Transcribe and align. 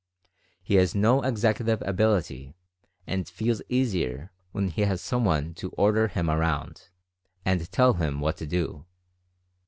He 0.63 0.77
has 0.77 0.95
no 0.95 1.21
executive 1.21 1.79
ability, 1.85 2.55
and 3.05 3.29
feels 3.29 3.61
easier 3.69 4.31
when 4.51 4.69
he 4.69 4.81
has 4.81 4.99
someone 4.99 5.53
to 5.53 5.69
"order 5.77 6.07
him 6.07 6.27
around," 6.27 6.89
and 7.45 7.59
to 7.61 7.69
tell 7.69 7.93
him 7.93 8.19
what 8.19 8.35
to 8.37 8.47
do. 8.47 8.87